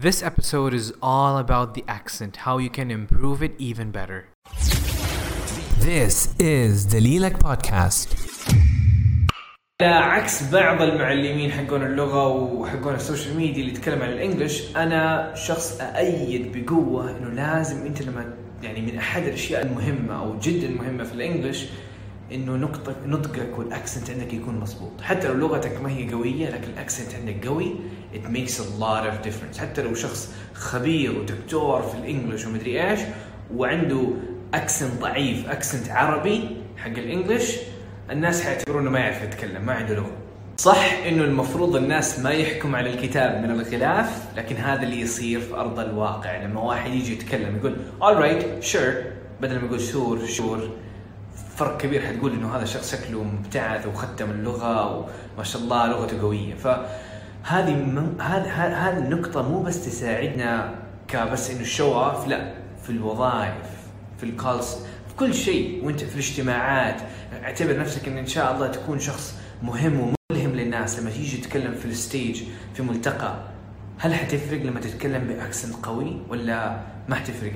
[0.00, 4.28] This episode is all about the accent, how you can improve it even better.
[5.80, 8.08] This is دليلك بودكاست
[9.82, 14.76] على عكس بعض المعلمين حقون اللغة وحقون ال social media اللي يتكلم عن ال English
[14.76, 20.68] أنا شخص أأيد بقوة إنه لازم أنت لما يعني من أحد الأشياء المهمة أو جدا
[20.68, 21.66] مهمة في ال English
[22.32, 26.70] إنه نقطة نطقك وال accent عندك يكون مظبوط حتى لو لغتك ما هي قوية لكن
[26.70, 27.74] ال accent عندك قوي
[28.14, 29.58] it makes a lot of difference.
[29.58, 33.00] حتى لو شخص خبير ودكتور في ال English ومدري إيش
[33.54, 34.08] وعنده
[34.54, 37.56] accent ضعيف accent عربي حق ال English
[38.10, 40.10] الناس حيعتبرونه ما يعرف يتكلم ما عنده لغة.
[40.56, 45.54] صح إنه المفروض الناس ما يحكم على الكتاب من الغلاف لكن هذا اللي يصير في
[45.54, 48.94] أرض الواقع لما واحد يجي يتكلم يقول alright sure.
[49.40, 50.70] بدل ما يقول شور شور
[51.56, 56.54] فرق كبير حتقول إنه هذا شخص شكله مبتعث وختم اللغة وما شاء الله لغته قوية.
[57.48, 60.74] فهذه من هذه هذه النقطة مو بس تساعدنا
[61.08, 63.52] كبس إنه ال show off لا في الوظائف
[64.18, 65.84] في ال calls في كل شيء.
[65.84, 67.00] وأنت في الاجتماعات.
[67.44, 70.98] اعتبر نفسك إن إن شاء الله تكون شخص مهم وملهم للناس.
[70.98, 72.42] لما تيجي تتكلم في ال stage
[72.74, 73.34] في ملتقى
[73.98, 77.52] هل حتفرق لما تتكلم ب accent قوي ولا ما حتفرق؟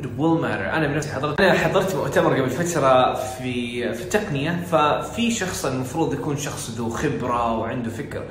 [0.00, 0.74] Will matter.
[0.74, 4.64] أنا بنفسي حضرت أنا حضرت مؤتمر قبل فترة في في التقنية.
[4.70, 8.24] ففي شخص المفروض يكون شخص ذو خبرة وعنده فكر.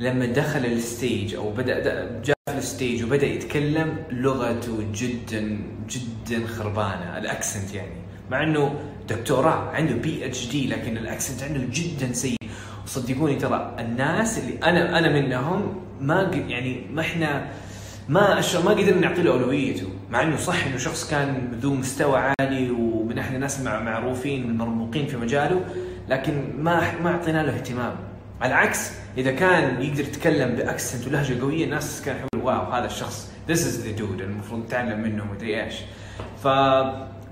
[0.00, 1.80] لما دخل ال stage أو بدا
[2.24, 7.18] جاء في ال stage وبدأ يتكلم لغته جدا جدا خربانة.
[7.18, 8.00] ال accent يعني.
[8.30, 8.74] مع إنه
[9.08, 12.36] دكتوراه عنده PhD لكن ال accent عنده جدا سيء.
[12.84, 17.46] وصدقوني ترى الناس اللي أنا أنا منهم ما يعني ما إحنا
[18.08, 19.88] ما ما قدرنا نعطي له أولويته.
[20.10, 25.16] مع إنه صح إنه شخص كان ذو مستوى عالي ومن أحد الناس معروفين المرموقين في
[25.16, 25.64] مجاله
[26.08, 28.09] لكن ما ما أعطينا له اهتمام.
[28.40, 32.86] على العكس إذا كان يقدر يتكلم ب accent ولهجة قوية الناس كانوا يقولوا wow هذا
[32.86, 34.20] الشخص this is the dude.
[34.20, 35.74] المفروض نتعلم منه مدري إيش.
[36.42, 36.48] ف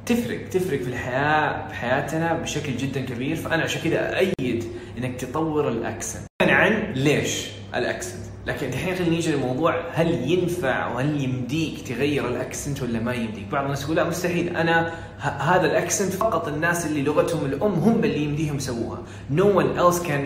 [0.06, 3.36] تفرق تفرق في الحياة في حياتنا بشكل جدا كبير.
[3.36, 4.64] فأنا عشان كذا ايد
[4.98, 6.26] إنك تطور ال accent.
[6.42, 12.36] عن ليش؟ ال accent لكن الحين خلينا نيجي للموضوع هل ينفع وهل يمديك تغير ال
[12.36, 16.86] accent ولا ما يمديك؟ بعض الناس يقول لا مستحيل أنا هذا ال accent فقط الناس
[16.86, 19.02] اللي لغتهم الأم هم اللي يمديهم يسووها.
[19.34, 20.22] No one else can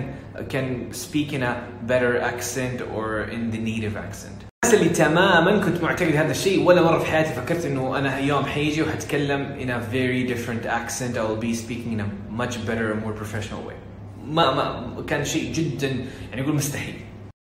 [0.52, 1.54] can speak in a
[1.86, 4.47] better accent or in the native accent.
[4.64, 8.44] الناس اللي تماما كنت معتقد هذا الشيء ولا مرة في حياتي فكرت إنه أنا يوم
[8.44, 12.08] حيجي وحتكلم in a very different accent I will be speaking in a
[12.42, 13.75] much better more professional way.
[14.26, 15.88] ما ما كان شيء جدا
[16.31, 16.94] يعني يقول مستحيل.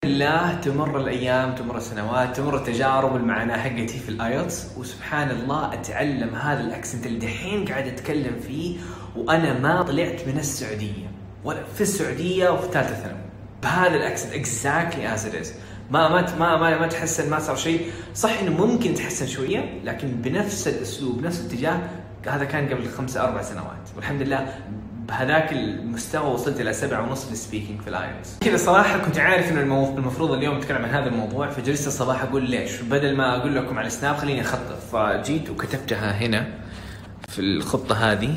[0.04, 6.34] الله تمر الأيام تمر السنوات تمر التجارب المعاناه حقتي في ال IELTS وسبحان الله أتعلم
[6.34, 8.78] هذا ال accent اللي دحين قاعد أتكلم فيه
[9.16, 11.10] وأنا ما طلعت من السعودية.
[11.44, 13.20] ولا في السعودية وفي ثالثة ثانوي.
[13.62, 15.48] بهذا ال accent exactly as it
[15.90, 17.90] ما ما ما ما, ما تحسن ما صار شيء.
[18.14, 21.80] صح إنه ممكن تحسن شوية لكن بنفس الأسلوب نفس الاتجاه
[22.26, 23.88] هذا كان قبل خمس أربع سنوات.
[23.96, 24.54] والحمد لله
[25.10, 29.18] بهذاك المستوى وصلت إلى سبعة ونص في ال speaking في ال IELTS كذا صراحة كنت
[29.18, 29.98] عارف إنه المو...
[29.98, 33.86] المفروض اليوم نتكلم عن هذا الموضوع فجلست الصباح أقول ليش؟ بدل ما أقول لكم على
[33.86, 34.78] السناب خليني أخطط.
[34.92, 36.46] فجيت وكتبتها هنا
[37.28, 38.36] في الخطة هذه.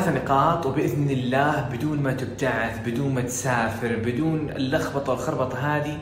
[0.00, 5.98] ثلاث نقاط وبإذن الله بدون ما تبتعث بدون ما تسافر بدون اللخبطة والخربطة هذه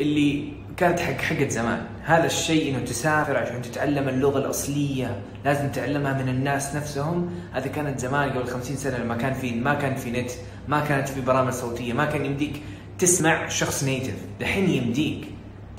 [0.00, 1.86] اللي كانت حق حقت زمان.
[2.04, 7.30] هذا الشيء إنه تسافر عشان تتعلم اللغة الأصلية لازم تتعلمها من الناس نفسهم.
[7.52, 10.30] هذا كانت زمان قبل 50 سنة لما كان في ما كان في نت
[10.68, 12.62] ما كانت في برامج صوتية ما كان يمديك
[12.98, 15.24] تسمع شخص نيتف دحين يمديك.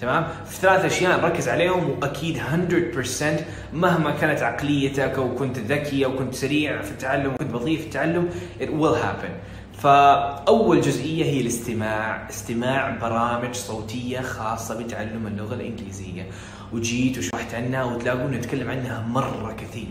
[0.01, 6.15] تمام؟ في ثلاث أشياء نركز عليهم وأكيد 100% مهما كانت عقليتك أو كنت ذكي أو
[6.15, 8.29] كنت سريع في التعلم كنت بطيء في التعلم
[8.59, 9.31] it will happen.
[9.81, 12.29] فأول جزئية هي الاستماع.
[12.29, 16.29] استماع برامج صوتية خاصة بتعلم اللغة الإنجليزية.
[16.73, 19.87] وجيت وشرحت عنها وتلاقون نتكلم عنها مرة كثير.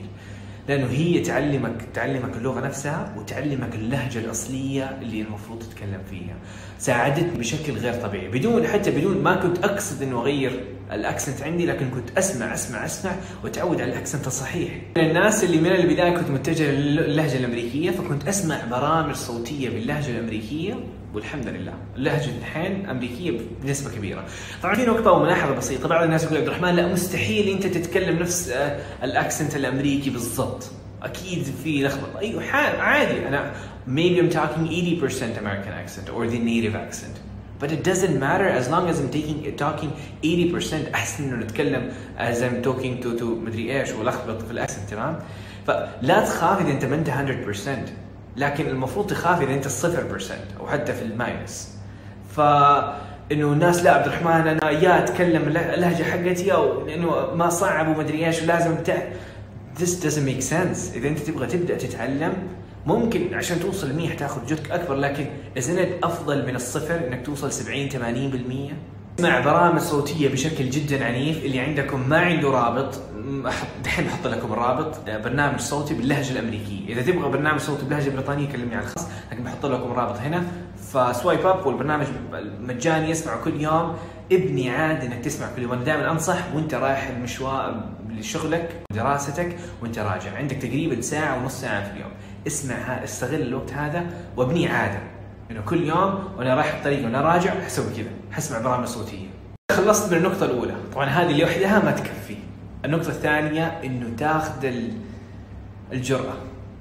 [0.70, 6.36] لأنه هي تعلمك تعلمك اللغة نفسها وتعلمك اللهجة الأصلية اللي المفروض تتكلم فيها.
[6.78, 8.28] ساعدتني بشكل غير طبيعي.
[8.28, 12.84] بدون حتى بدون ما كنت أقصد إنه أغير ال accent عندي لكن كنت أسمع أسمع
[12.84, 13.12] أسمع
[13.44, 14.70] وأتعود على ال accent الصحيح.
[14.96, 20.74] الناس اللي من البداية كنت متجه للهجة الأمريكية فكنت أسمع برامج صوتية باللهجة الأمريكية
[21.14, 24.24] والحمد لله اللهجه الحين أمريكية بنسبة كبيرة.
[24.62, 28.48] طبعا في نقطة وملاحظة بسيطة بعض الناس يقول عبد الرحمن لا مستحيل أنت تتكلم نفس
[29.02, 30.70] ال accent الأمريكي بالضبط.
[31.02, 33.52] أكيد في لخبطة أيوه عادي أنا
[33.88, 37.16] maybe I'm talking 80% American accent or the native accent.
[37.60, 39.90] But it doesn't matter as long as I'm taking talking
[40.22, 44.90] 80% أحسن إنه نتكلم as I'm talking to to مدري إيش ولخبط في ال accent
[44.90, 45.18] تمام؟
[45.66, 47.10] فلا تخاف إذا أنت ما أنت
[47.66, 47.68] 100%
[48.36, 51.68] لكن المفروض تخاف إذا أنت 0% أو حتى في ال minus.
[52.36, 52.40] ف
[53.32, 57.88] إنه الناس لا عبد الرحمن أنا يا أتكلم الل- اللهجه حقتي أو لأنه ما صعب
[57.88, 58.96] ومدري إيش ولازم تع...
[59.80, 62.32] This doesn't make sense إذا أنت تبغى تبدأ تتعلم
[62.86, 67.88] ممكن عشان توصل 100 حتاخذ جهدك أكبر لكن it أفضل من الصفر إنك توصل 70
[67.90, 68.74] 80%
[69.18, 73.00] اسمع برامج صوتية بشكل جدا عنيف اللي عندكم ما عنده رابط
[73.84, 76.92] دحين بحط لكم الرابط برنامج صوتي باللهجة الأمريكية.
[76.92, 80.42] إذا تبغى برنامج صوتي باللهجه البريطانيه كلمني على الخاص لكن بحط لكم رابط هنا.
[80.92, 82.06] فسوايب اب والبرنامج
[82.60, 83.96] مجاني يسمع كل يوم.
[84.32, 85.72] ابني عاد إنك تسمع كل يوم.
[85.72, 90.36] أنا دائما أنصح وأنت رايح المشوار لشغلك ودراستك وأنت راجع.
[90.36, 92.10] عندك تقريبا ساعة ونص ساعة في اليوم.
[92.46, 94.06] اسمع استغل الوقت هذا
[94.36, 94.98] وابني عادة.
[95.50, 99.26] إنه كل يوم وأنا رايح الطريق وأنا راجع حسوي كذا حسمع برامج صوتية.
[99.72, 100.74] خلصت من النقطة الأولى.
[100.92, 102.36] طبعا هذه لوحدها ما تكفي.
[102.84, 104.92] النقطة الثانية إنه تاخذ ال-
[105.92, 106.34] الجرأة.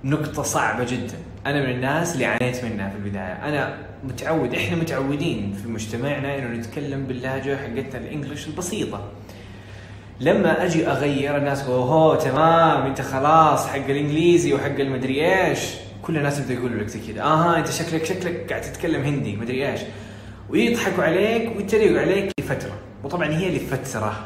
[0.04, 1.18] نقطة صعبة جدا.
[1.46, 3.48] أنا من الناس اللي عانيت منها في البداية.
[3.50, 9.12] أنا متعود إحنا متعودين في مجتمعنا إنه نتكلم باللهجة حقتنا الإنجليش البسيطة.
[10.22, 15.60] لما أجي أغير الناس هو تمام أنت خلاص حق الإنجليزي وحق المدري إيش.
[16.02, 17.22] كل الناس يبدأ يقولوا لك زي كذا.
[17.22, 19.80] آها أنت شكلك شكلك قاعد تتكلم هندي مدري إيش.
[20.50, 22.72] ويضحكوا عليك ويتريقوا عليك لفترة.
[23.04, 24.26] وطبعا هي لفترة.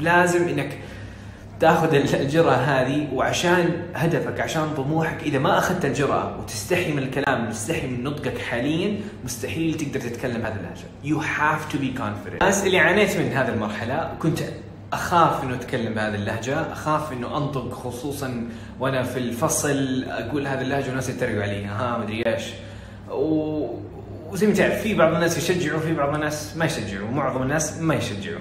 [0.00, 0.78] لازم إنك
[1.60, 5.22] تاخذ الجرأة هذه وعشان هدفك عشان طموحك.
[5.22, 10.56] إذا ما أخذت الجرأة وتستحي من الكلام وتستحي من نطقك حاليا مستحيل تقدر تتكلم هذه
[10.56, 10.86] اللهجة.
[11.04, 12.42] You have to be confident.
[12.42, 14.38] الناس اللي عانيت من هذه المرحلة كنت
[14.94, 18.48] أخاف إنه أتكلم بهذه اللهجة، أخاف إنه أنطق خصوصا
[18.80, 22.42] وأنا في الفصل أقول هذه اللهجة والناس يتريقوا علي ها مدري إيش.
[23.10, 23.66] و...
[24.30, 27.94] وزي ما تعرف في بعض الناس يشجعوا في بعض الناس ما يشجعوا ومعظم الناس ما
[27.94, 28.40] يشجعوا.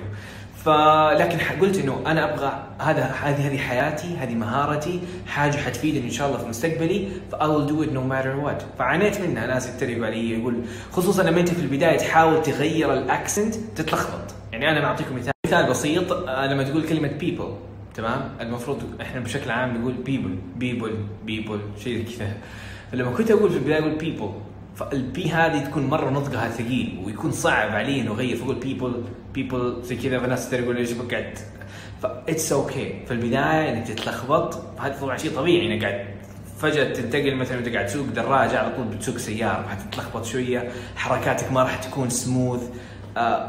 [0.65, 6.27] فلكن قلت إنه أنا أبغى هذا هذه هذه حياتي هذه مهارتي حاجة حتفيدني إن شاء
[6.27, 8.79] الله في مستقبلي ف I will do it no matter what.
[8.79, 9.47] فعانيت منها.
[9.47, 10.55] ناس يتريقوا علي يقول
[10.91, 14.32] خصوصا لما أنت في البداية تحاول تغير الأكسنت تتلخبط.
[14.63, 15.33] يعني أنا بعطيكم مثال.
[15.45, 17.49] مثال بسيط آه، لما تقول كلمة people
[17.95, 20.93] تمام؟ المفروض إحنا بشكل عام نقول people people
[21.29, 22.33] people شيء كذا.
[22.91, 24.31] فلما كنت أقول في البداية أقول people
[24.79, 28.93] فال P هذه تكون مرة نطقها ثقيل ويكون صعب علي انه اغير فأقول people
[29.37, 30.91] people زي كذا فالناس تقول ليش
[32.01, 35.73] ف it's okay في البداية إنك تتلخبط هذا طبعا شيء طبيعي.
[35.73, 36.05] انك قاعد
[36.59, 41.63] فجأة تنتقل مثلا انت قاعد تسوق دراجة على طول بتسوق سيارة حتتلخبط شوية حركاتك ما
[41.63, 42.69] راح تكون سموث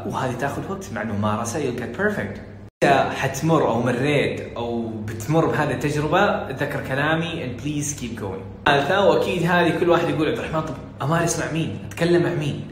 [0.05, 2.39] وهذه تاخذ وقت مع الممارسه you'll get perfect
[2.83, 8.65] إذا حتمر أو مريت أو بتمر بهذه التجربة اتذكر كلامي and please keep going.
[8.65, 12.67] ثالثا وأكيد هذه كل واحد يقول عبد الرحمن طب امارس مع مين؟ أتكلم مع مين؟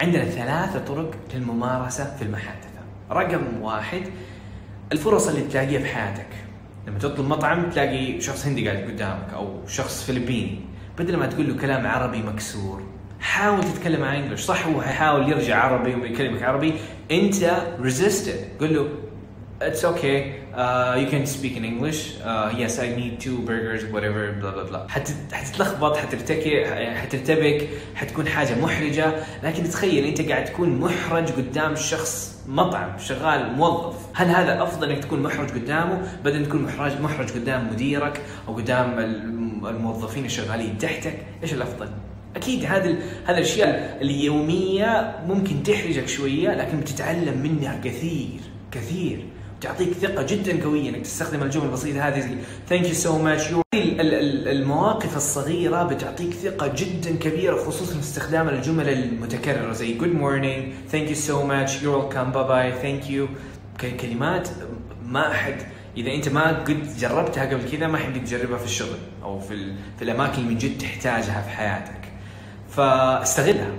[0.00, 2.80] عندنا ثلاثة طرق للممارسة في المحادثة.
[3.10, 4.02] رقم واحد
[4.92, 6.28] الفرص اللي تلاقيها في حياتك.
[6.86, 10.60] لما تطلب مطعم تلاقي شخص هندي قاعد قدامك أو شخص فلبيني
[10.98, 12.82] بدل ما تقول له كلام عربي مكسور
[13.20, 14.40] حاول تتكلم مع إنجلش.
[14.40, 16.74] صح هو حيحاول يرجع عربي ويكلمك عربي.
[17.10, 18.88] أنت it قول له
[19.60, 22.00] uh, you can speak in English.
[22.20, 24.88] Uh, yes I need two burgers whatever blah blah blah.
[24.88, 25.10] حت...
[25.32, 29.12] حتتلخبط حترتكي حترتبك حتكون حاجة محرجة.
[29.42, 33.96] لكن تخيل أنت قاعد تكون محرج قدام شخص مطعم شغال موظف.
[34.14, 38.98] هل هذا أفضل إنك تكون محرج قدامه بدل تكون محرج محرج قدام مديرك أو قدام
[38.98, 41.88] الم- الموظفين الشغالين تحتك؟ إيش الأفضل؟
[42.36, 48.40] أكيد هذه هذه الاشياء اليومية ممكن تحرجك شوية لكن بتتعلم منها كثير
[48.72, 49.24] كثير.
[49.60, 52.34] تعطيك ثقة جدا قوية إنك تستخدم الجمل البسيطة هذه زي
[52.68, 59.72] thank you so much المواقف الصغيرة بتعطيك ثقة جدا كبيرة خصوصا في استخدام الجمل المتكررة
[59.72, 63.28] زي good morning thank you so much you welcome bye bye thank you
[64.00, 64.48] كلمات
[65.06, 65.54] ما احد
[65.96, 70.02] إذا أنت ما قد جربتها قبل كذا ما حد تجربها في الشغل أو في في
[70.02, 71.95] الأماكن اللي من جد تحتاجها في حياتك.
[72.76, 73.70] فاستغلها.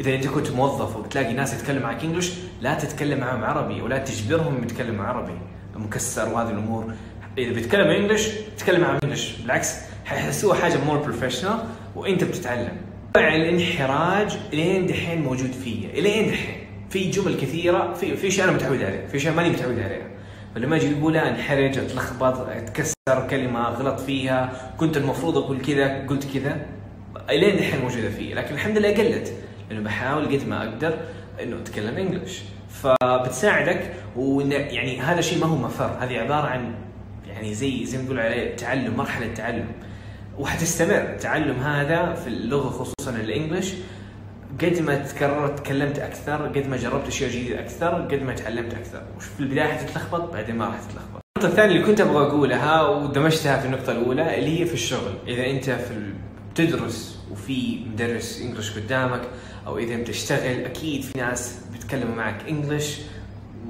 [0.00, 4.62] إذا أنت كنت موظف وبتلاقي ناس يتكلم معك English لا تتكلم معهم عربي ولا تجبرهم
[4.62, 5.38] يتكلموا عربي.
[5.76, 6.92] مكسر وهذه الأمور.
[7.38, 11.58] إذا بيتكلم English تتكلم معهم English بالعكس حيحسوها حاجة more professional
[11.96, 12.76] وأنت بتتعلم.
[13.16, 15.90] الانحراج لين دحين موجود فيا.
[15.90, 16.56] إلين دحين.
[16.90, 20.08] في جمل كثيرة في في اشياء أنا متعود عليها في اشياء ماني متعود عليها
[20.54, 24.72] فلما أجي اقولها انحرج أتلخبط أتكسر كلمة غلط فيها.
[24.78, 26.66] كنت المفروض أقول كذا قلت كذا.
[27.30, 29.32] الين دحين موجودة فيه لكن الحمد لله قلت
[29.70, 30.98] لأنه بحاول قد ما أقدر
[31.42, 32.42] إنه أتكلم إنجلش.
[32.70, 36.74] فبتساعدك وإن يعني هذا شيء ما هو مفر هذه عبارة عن
[37.28, 39.66] يعني زي زي ما نقول عليه تعلم مرحلة تعلم.
[40.38, 40.94] وحتستمر.
[40.94, 43.72] التعلم هذا في اللغة خصوصا الانجليش
[44.60, 49.02] قد ما تكررت تكلمت أكثر قد ما جربت أشياء جديدة أكثر قد ما تعلمت أكثر.
[49.16, 51.20] وش في البداية حتتلخبط بعدين ما راح تتلخبط.
[51.38, 55.46] النقطة الثانية اللي كنت أبغى أقولها ودمجتها في النقطة الأولى اللي هي في الشغل، إذا
[55.46, 56.12] أنت في
[56.52, 59.22] بتدرس وفي مدرس إنجلش قدامك
[59.66, 63.00] أو إذا بتشتغل أكيد في ناس بيتكلموا معك إنجلش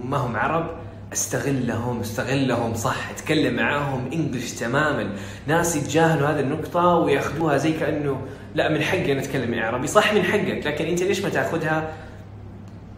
[0.05, 0.79] ما هم عرب
[1.12, 5.11] أستغلهم استغلهم صح أتكلم معاهم إنجلش تماما.
[5.47, 8.21] ناس يتجاهلوا هذه النقطة ويأخذوها زي كأنه
[8.55, 9.87] لا من حقي أنا أتكلم عربي.
[9.87, 11.93] صح من حقك لكن أنت ليش ما تأخذها؟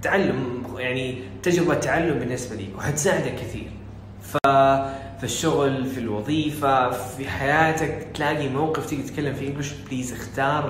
[0.03, 3.71] تعلم يعني تجربة تعلم بالنسبة لي وحتساعدك كثير.
[4.23, 4.37] ف
[5.21, 10.69] في الشغل في الوظيفة في حياتك تلاقي موقف تيجي تتكلم فيه انجلش بليز اختار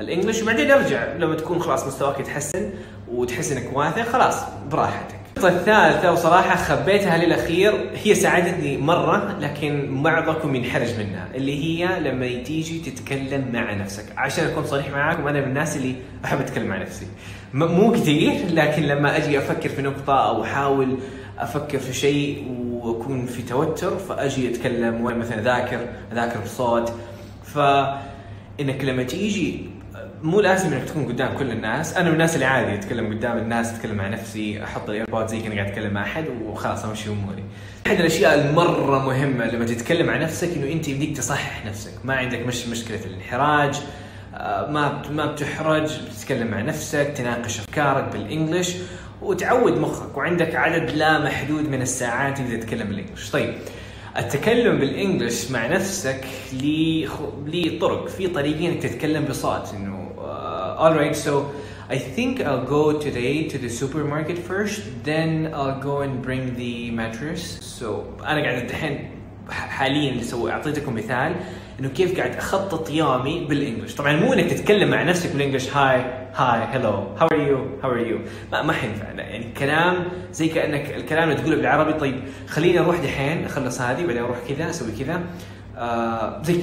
[0.00, 2.70] الانجلش وبعدين أرجع لما تكون خلاص مستواك يتحسن
[3.08, 4.36] وتحس إنك واثق خلاص
[4.70, 5.16] براحتك.
[5.36, 12.42] النقطة الثالثة وصراحة خبيتها للأخير هي ساعدتني مرة لكن بعضكم ينحرج منها اللي هي لما
[12.42, 14.04] تيجي تتكلم مع نفسك.
[14.16, 17.06] عشان أكون صريح معاكم أنا من الناس اللي أحب أتكلم مع نفسي.
[17.54, 20.98] مو كثير لكن لما أجي أفكر في نقطة أو أحاول
[21.38, 22.44] أفكر في شيء
[23.06, 25.80] واكون في توتر فأجي أتكلم وأنا مثلا ذاكر
[26.12, 26.92] أذاكر بصوت.
[27.44, 29.70] فانك لما تيجي
[30.22, 33.74] مو لازم إنك تكون قدام كل الناس، أنا من الناس اللي عادي أتكلم قدام الناس
[33.74, 37.44] أتكلم مع نفسي أحط الايربود زي كاني قاعد أتكلم مع أحد وخلاص أمشي أموري.
[37.86, 42.46] احد الأشياء المرة مهمة لما تتكلم مع نفسك إنه أنت يمديك تصحح نفسك، ما عندك
[42.46, 43.80] مش مشكلة الانحراج
[44.34, 48.76] آه، ما ما بتحرج بتتكلم مع نفسك تناقش أفكارك بالانجلش
[49.22, 53.54] وتعود مخك وعندك عدد لا محدود من الساعات اللي تتكلم بالانجلش طيب
[54.18, 60.80] التكلم بالانجلش مع نفسك ليه خ- ليه طرق في طريقين إنك تتكلم بصوت إنه uh,
[60.82, 61.30] alright so
[61.94, 64.80] I think I'll go today to the supermarket first
[65.10, 67.42] then I'll go and bring the mattress.
[67.80, 67.86] So
[68.26, 69.10] أنا قاعد الحين
[69.50, 71.34] حاليا سوي أعطيتكم مثال
[71.80, 75.76] إنه كيف قاعد أخطط يومي بال English طبعا مو إنك تتكلم مع نفسك بال English
[75.76, 76.00] hi
[76.34, 77.28] hi hello how
[77.86, 78.18] how are you
[78.52, 79.04] ما ما حينفع.
[79.04, 84.22] يعني كلام زي كأنك الكلام اللي تقوله بالعربي طيب خليني أروح دحين أخلص هذه بعدين
[84.22, 85.22] أروح كذا أسوي كذا.
[85.76, 86.62] آه زي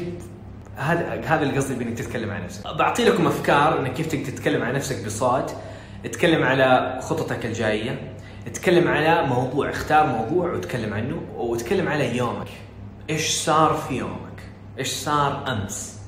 [0.75, 2.67] هذا هذا اللي قصدي بإنك تتكلم عن نفسك.
[2.67, 5.55] بعطي لكم أفكار انك كيف تتكلم عن نفسك بصوت.
[6.05, 8.15] اتكلم على خططك الجاية.
[8.47, 12.47] اتكلم على موضوع اختار موضوع وتكلم عنه وتكلم على يومك.
[13.09, 14.39] إيش صار في يومك؟
[14.79, 15.99] إيش صار أمس؟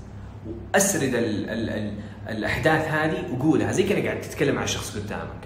[0.47, 1.93] وأسرد ال ال ال
[2.29, 5.45] الاحداث هذه وقولها زي كانك قاعد تتكلم مع شخص قدامك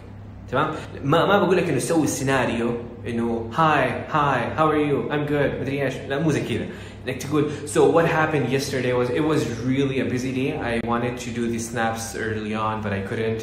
[0.51, 0.71] تمام
[1.03, 5.61] ما ما بقول لك انه سوي السيناريو انه hi hi how are you I'm good
[5.61, 6.65] مدري إيش لا مو زي كذا
[7.07, 11.17] انك تقول so what happened yesterday was it was really a busy day I wanted
[11.25, 13.41] to do the snaps early on but I couldn't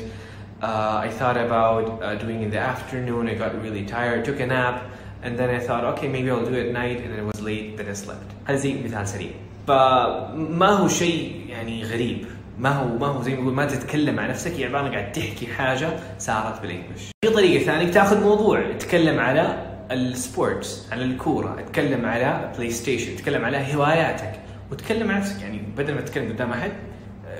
[0.62, 4.46] uh, I thought about uh, doing in the afternoon I got really tired took a
[4.46, 4.76] nap
[5.24, 7.76] and then I thought okay maybe I'll do it at night and it was late
[7.76, 9.30] then I slept هذا زي مثال سريع
[9.68, 14.26] فما هو شيء يعني غريب ما هو ما هو زي ما نقول ما تتكلم مع
[14.26, 17.10] نفسك هي عبارة قاعد تحكي حاجة صارت بال English.
[17.24, 23.44] في طريقة ثانية تاخذ موضوع تتكلم على ال sports على الكورة، تتكلم على PlayStation، تتكلم
[23.44, 24.40] على هواياتك
[24.72, 26.72] وتكلم عن نفسك يعني بدل ما تتكلم قدام أحد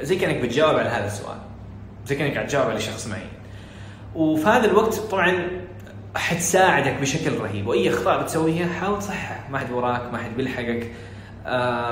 [0.03, 1.39] زي كأنك بتجاوب على هذا السؤال.
[2.07, 3.29] زي كأنك قاعد تجاوب على شخص معين.
[4.15, 5.51] وفي هذا الوقت طبعا
[6.17, 10.91] حتساعدك بشكل رهيب وأي أخطاء بتسويها حاول تصحح ما حد وراك ما حد بيلحقك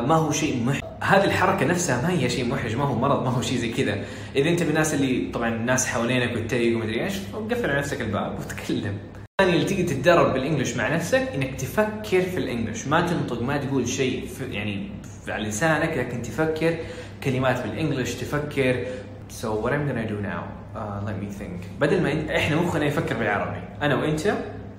[0.09, 3.31] ما هو شيء محرج هذه الحركة نفسها ما هي شيء محرج ما هو مرض ما
[3.31, 4.05] هو شيء زي كذا.
[4.37, 7.15] إذا أنت من الناس اللي طبعا الناس حوالينك وتتريق ومدري إيش
[7.51, 8.99] قفل على نفسك الباب وتكلم.
[9.41, 13.89] الثاني اللي تيجي تتدرب بالانجلش مع نفسك إنك تفكر في الانجلش ما تنطق ما تقول
[13.89, 14.91] شيء يعني
[15.29, 16.77] على لسانك لكن تفكر
[17.25, 18.85] كلمات بال English تفكر.
[19.43, 20.45] So what I'm gonna do now
[20.77, 21.81] uh, let me think.
[21.81, 23.61] بدل ما إحنا مخنا يفكر بالعربي.
[23.83, 24.35] أنا وأنت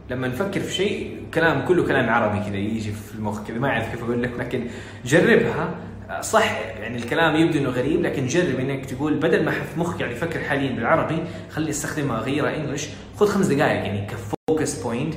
[0.10, 3.92] لما نفكر في شيء كلام كله كلام عربي كذا يجي في المخ كذا ما أعرف
[3.92, 4.68] كيف أقول لك لكن
[5.06, 5.76] جربها.
[6.22, 10.12] صح يعني الكلام يبدو إنه غريب لكن جرب إنك تقول بدل ما في مخك قاعد
[10.12, 12.88] يفكر حاليا بالعربي خلي استخدمها غيرها English.
[13.18, 15.14] خذ خمس دقائق يعني ك focus point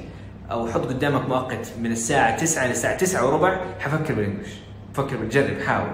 [0.51, 4.51] أو حط قدامك مؤقت من الساعة 9 للساعه 9 وربع حفكر بالإنجلش.
[4.95, 5.91] فكر بالجرب حاول.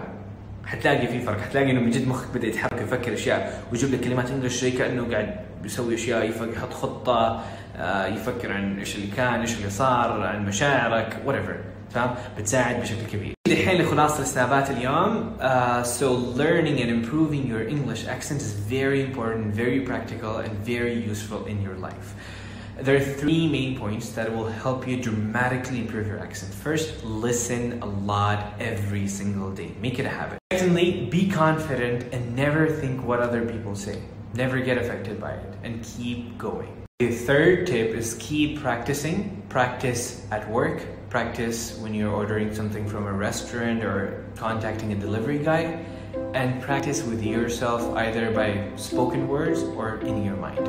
[0.66, 4.30] حتلاقي في فرق حتلاقي إنه من جد مخك بدأ يتحرك يفكر أشياء ويجيب لك كلمات
[4.30, 7.42] إنجلش زي كأنه قاعد بيسوي اشياء يحط خطه
[7.76, 11.54] آه، يفكر عن إيش اللي كان إيش اللي صار عن مشاعرك whatever
[11.94, 15.44] فاهم بتساعد بشكل كبير الحين لخلاصة السنابات اليوم uh,
[15.84, 16.04] so
[16.38, 21.62] learning and improving your English accent is very important very practical and very useful in
[21.62, 22.08] your life
[22.86, 26.52] there are three main points that will help you dramatically improve your accent.
[26.52, 29.70] First, listen a lot every single day.
[29.80, 30.38] Make it a habit.
[30.52, 34.02] Secondly, be confident and never think what other people say.
[34.34, 36.84] Never get affected by it and keep going.
[36.98, 39.42] The third tip is keep practicing.
[39.48, 45.38] Practice at work, practice when you're ordering something from a restaurant or contacting a delivery
[45.38, 45.84] guy,
[46.34, 50.68] and practice with yourself either by spoken words or in your mind.